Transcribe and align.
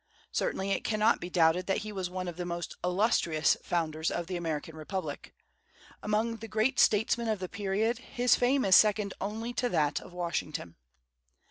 Certainly 0.31 0.71
it 0.71 0.83
cannot 0.83 1.21
be 1.21 1.29
doubted 1.29 1.67
that 1.67 1.77
he 1.85 1.91
was 1.91 2.09
one 2.09 2.27
of 2.27 2.35
the 2.35 2.43
most 2.43 2.75
illustrious 2.83 3.55
founders 3.61 4.09
of 4.09 4.25
the 4.25 4.35
American 4.35 4.75
Republic. 4.75 5.31
Among 6.01 6.37
the 6.37 6.47
great 6.47 6.79
statesmen 6.79 7.27
of 7.27 7.37
the 7.37 7.47
period, 7.47 7.99
his 7.99 8.33
fame 8.35 8.65
is 8.65 8.75
second 8.75 9.13
only 9.21 9.53
to 9.53 9.69
that 9.69 9.99
of 10.01 10.11
Washington. 10.11 10.73